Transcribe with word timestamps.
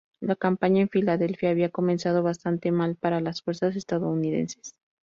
La 0.19 0.35
campaña 0.35 0.81
en 0.81 0.89
Filadelfia 0.89 1.51
había 1.51 1.69
comenzado 1.69 2.23
bastante 2.23 2.71
mal 2.71 2.95
para 2.95 3.21
las 3.21 3.43
fuerzas 3.43 3.75
estadounidenses. 3.75 4.73